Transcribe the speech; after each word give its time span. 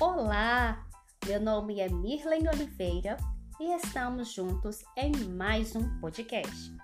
Olá, 0.00 0.84
meu 1.24 1.40
nome 1.40 1.78
é 1.78 1.88
Mirlen 1.88 2.48
Oliveira 2.48 3.16
e 3.60 3.72
estamos 3.76 4.32
juntos 4.32 4.82
em 4.96 5.12
mais 5.28 5.76
um 5.76 6.00
podcast. 6.00 6.76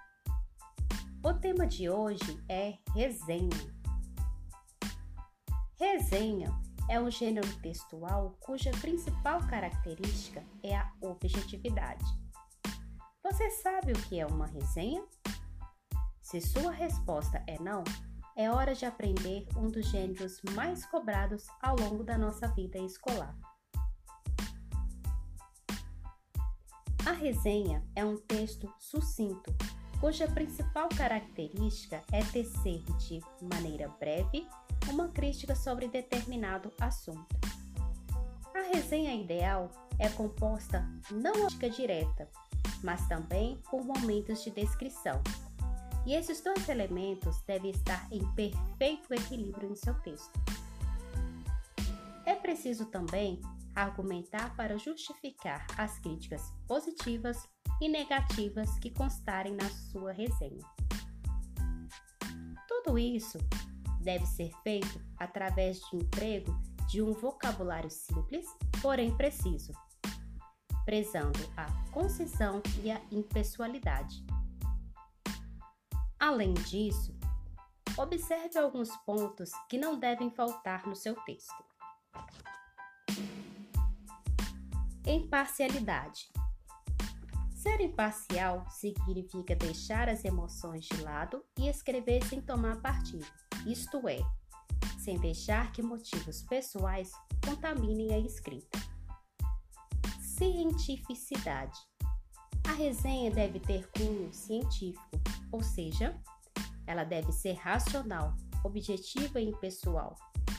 O 1.24 1.35
tema 1.35 1.67
de 1.67 1.91
hoje 1.91 2.41
é 2.49 2.78
resenha. 2.95 3.51
Resenha 5.77 6.56
é 6.88 7.01
um 7.01 7.10
gênero 7.10 7.53
textual 7.56 8.37
cuja 8.38 8.71
principal 8.81 9.45
característica 9.49 10.45
é 10.63 10.77
a 10.77 10.92
objetividade. 11.01 12.04
Você 13.24 13.51
sabe 13.51 13.90
o 13.90 14.03
que 14.03 14.21
é 14.21 14.27
uma 14.27 14.47
resenha? 14.47 15.04
Se 16.23 16.41
sua 16.41 16.70
resposta 16.70 17.42
é 17.48 17.61
não, 17.61 17.83
é 18.40 18.50
hora 18.50 18.74
de 18.74 18.86
aprender 18.86 19.46
um 19.54 19.68
dos 19.68 19.86
gêneros 19.90 20.40
mais 20.54 20.86
cobrados 20.86 21.46
ao 21.60 21.76
longo 21.76 22.02
da 22.02 22.16
nossa 22.16 22.48
vida 22.48 22.78
escolar. 22.78 23.36
A 27.04 27.12
resenha 27.12 27.84
é 27.94 28.02
um 28.02 28.16
texto 28.16 28.72
sucinto, 28.78 29.54
cuja 30.00 30.26
principal 30.26 30.88
característica 30.88 32.02
é 32.10 32.24
tecer 32.24 32.82
de 32.96 33.20
maneira 33.42 33.88
breve 34.00 34.48
uma 34.88 35.08
crítica 35.08 35.54
sobre 35.54 35.86
determinado 35.88 36.72
assunto. 36.80 37.36
A 38.54 38.74
resenha 38.74 39.14
ideal 39.14 39.70
é 39.98 40.08
composta 40.08 40.88
não 41.10 41.46
de 41.46 41.68
direta, 41.68 42.27
mas 42.82 43.06
também 43.06 43.60
por 43.70 43.84
momentos 43.84 44.42
de 44.42 44.50
descrição, 44.50 45.20
e 46.06 46.14
esses 46.14 46.40
dois 46.40 46.68
elementos 46.68 47.40
devem 47.42 47.70
estar 47.70 48.06
em 48.10 48.27
perfeito 48.34 49.12
equilíbrio 49.12 49.70
em 49.70 49.77
seu 49.77 49.94
texto. 50.00 50.38
É 52.25 52.34
preciso 52.34 52.86
também 52.86 53.41
argumentar 53.75 54.55
para 54.56 54.78
justificar 54.78 55.66
as 55.77 55.98
críticas 55.98 56.52
positivas 56.66 57.48
e 57.80 57.88
negativas 57.88 58.78
que 58.78 58.91
constarem 58.91 59.55
na 59.55 59.69
sua 59.69 60.12
resenha. 60.12 60.64
Tudo 62.69 62.98
isso 62.98 63.38
deve 64.00 64.27
ser 64.27 64.50
feito 64.62 65.00
através 65.19 65.80
de 65.91 65.97
emprego 65.97 66.53
de 66.88 67.00
um 67.00 67.12
vocabulário 67.12 67.91
simples, 67.91 68.47
porém 68.82 69.16
preciso, 69.16 69.72
prezando 70.84 71.38
a 71.56 71.66
concisão 71.92 72.62
e 72.82 72.91
a 72.91 73.00
impessoalidade. 73.12 74.25
Além 76.20 76.52
disso, 76.52 77.16
observe 77.96 78.58
alguns 78.58 78.94
pontos 79.06 79.50
que 79.70 79.78
não 79.78 79.98
devem 79.98 80.30
faltar 80.30 80.86
no 80.86 80.94
seu 80.94 81.14
texto. 81.22 81.64
Imparcialidade. 85.06 86.30
Ser 87.54 87.80
imparcial 87.80 88.68
significa 88.68 89.56
deixar 89.56 90.10
as 90.10 90.22
emoções 90.22 90.84
de 90.84 91.00
lado 91.00 91.42
e 91.58 91.68
escrever 91.68 92.22
sem 92.24 92.42
tomar 92.42 92.82
partido, 92.82 93.26
isto 93.66 94.06
é, 94.06 94.18
sem 94.98 95.18
deixar 95.18 95.72
que 95.72 95.82
motivos 95.82 96.42
pessoais 96.42 97.12
contaminem 97.42 98.12
a 98.12 98.18
escrita. 98.18 98.78
Cientificidade. 100.20 101.80
A 102.68 102.72
resenha 102.72 103.30
deve 103.30 103.58
ter 103.58 103.91
cunho 103.91 104.32
científico, 104.32 105.18
ou 105.53 105.62
seja, 105.62 106.19
ela 106.87 107.05
deve 107.05 107.33
ser 107.33 107.53
racional, 107.55 108.34
objetiva 108.65 109.41
e 109.41 109.48
impessoal, 109.48 110.17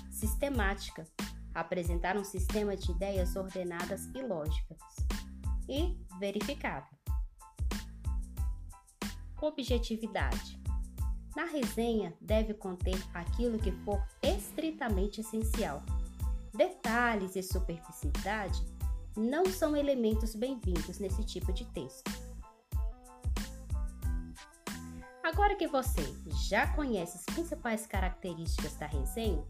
sistemática, 0.10 1.06
apresentar 1.54 2.18
um 2.18 2.24
sistema 2.24 2.76
de 2.76 2.92
ideias 2.92 3.36
ordenadas 3.36 4.06
e 4.16 4.22
lógicas, 4.22 4.80
e 5.68 5.98
verificável. 6.20 6.98
Objetividade. 9.42 10.60
Na 11.36 11.46
resenha, 11.46 12.14
deve 12.20 12.54
conter 12.54 13.02
aquilo 13.14 13.58
que 13.58 13.72
for 13.84 14.02
estritamente 14.22 15.22
essencial. 15.22 15.82
Detalhes 16.54 17.36
e 17.36 17.42
superficialidade 17.42 18.62
não 19.16 19.46
são 19.46 19.76
elementos 19.76 20.36
bem-vindos 20.36 21.00
nesse 21.00 21.24
tipo 21.26 21.52
de 21.54 21.66
texto. 21.68 22.31
Agora 25.42 25.56
que 25.56 25.66
você 25.66 26.04
já 26.48 26.68
conhece 26.68 27.18
as 27.18 27.26
principais 27.26 27.88
características 27.88 28.76
da 28.76 28.86
resenha, 28.86 29.44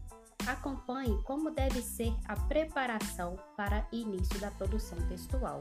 acompanhe 0.46 1.22
como 1.24 1.50
deve 1.50 1.82
ser 1.82 2.16
a 2.24 2.34
preparação 2.34 3.36
para 3.58 3.86
início 3.92 4.40
da 4.40 4.50
produção 4.50 4.96
textual. 5.06 5.60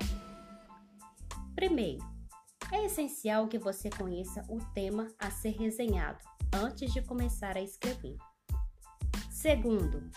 Primeiro, 1.53 2.01
é 2.71 2.85
essencial 2.85 3.49
que 3.49 3.59
você 3.59 3.89
conheça 3.89 4.41
o 4.47 4.57
tema 4.73 5.09
a 5.19 5.29
ser 5.29 5.49
resenhado 5.49 6.23
antes 6.53 6.93
de 6.93 7.01
começar 7.01 7.57
a 7.57 7.61
escrever. 7.61 8.15
Segundo, 9.29 10.09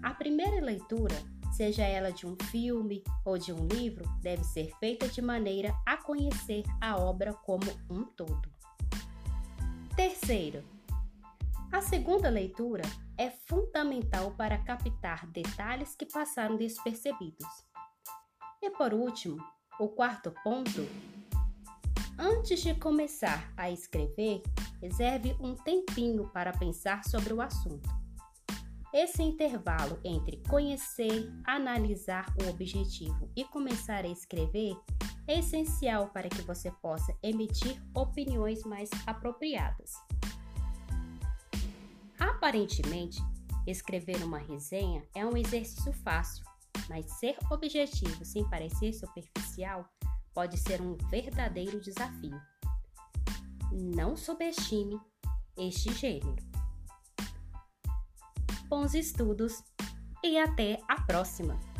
a 0.00 0.14
primeira 0.14 0.64
leitura, 0.64 1.16
seja 1.56 1.82
ela 1.82 2.12
de 2.12 2.24
um 2.24 2.36
filme 2.52 3.02
ou 3.24 3.36
de 3.36 3.52
um 3.52 3.66
livro, 3.66 4.08
deve 4.20 4.44
ser 4.44 4.70
feita 4.78 5.08
de 5.08 5.20
maneira 5.20 5.74
a 5.84 5.96
conhecer 5.96 6.62
a 6.80 6.96
obra 6.96 7.34
como 7.34 7.66
um 7.90 8.04
todo. 8.04 8.55
Terceiro, 9.96 10.62
a 11.72 11.80
segunda 11.80 12.28
leitura 12.28 12.82
é 13.16 13.30
fundamental 13.30 14.30
para 14.32 14.58
captar 14.58 15.26
detalhes 15.28 15.96
que 15.96 16.04
passaram 16.04 16.54
despercebidos. 16.58 17.46
E 18.62 18.70
por 18.72 18.92
último, 18.92 19.42
o 19.80 19.88
quarto 19.88 20.34
ponto. 20.44 20.86
Antes 22.18 22.60
de 22.60 22.74
começar 22.74 23.50
a 23.56 23.70
escrever, 23.70 24.42
reserve 24.82 25.34
um 25.40 25.54
tempinho 25.54 26.28
para 26.28 26.52
pensar 26.52 27.02
sobre 27.02 27.32
o 27.32 27.40
assunto. 27.40 27.88
Esse 28.92 29.22
intervalo 29.22 29.98
entre 30.04 30.42
conhecer, 30.46 31.32
analisar 31.46 32.26
o 32.42 32.50
objetivo 32.50 33.30
e 33.34 33.44
começar 33.44 34.04
a 34.04 34.08
escrever 34.08 34.76
essencial 35.28 36.08
para 36.08 36.28
que 36.28 36.42
você 36.42 36.70
possa 36.70 37.16
emitir 37.22 37.82
opiniões 37.94 38.62
mais 38.64 38.88
apropriadas. 39.06 39.92
Aparentemente, 42.18 43.20
escrever 43.66 44.22
uma 44.22 44.38
resenha 44.38 45.02
é 45.14 45.24
um 45.26 45.36
exercício 45.36 45.92
fácil, 45.92 46.44
mas 46.88 47.10
ser 47.18 47.36
objetivo 47.50 48.24
sem 48.24 48.48
parecer 48.48 48.92
superficial 48.92 49.88
pode 50.32 50.58
ser 50.58 50.80
um 50.80 50.96
verdadeiro 51.08 51.80
desafio. 51.80 52.40
Não 53.72 54.16
subestime 54.16 55.00
este 55.56 55.92
gênero. 55.94 56.36
Bons 58.68 58.94
estudos 58.94 59.62
e 60.22 60.38
até 60.38 60.80
a 60.88 61.00
próxima! 61.02 61.75